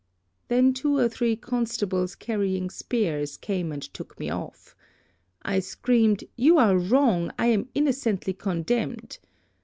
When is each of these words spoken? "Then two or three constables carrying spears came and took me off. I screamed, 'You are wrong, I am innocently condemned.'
"Then 0.47 0.73
two 0.73 0.97
or 0.97 1.07
three 1.07 1.35
constables 1.35 2.15
carrying 2.15 2.71
spears 2.71 3.37
came 3.37 3.71
and 3.71 3.83
took 3.83 4.19
me 4.19 4.31
off. 4.31 4.75
I 5.43 5.59
screamed, 5.59 6.23
'You 6.35 6.57
are 6.57 6.75
wrong, 6.75 7.29
I 7.37 7.45
am 7.53 7.69
innocently 7.75 8.33
condemned.' 8.33 9.19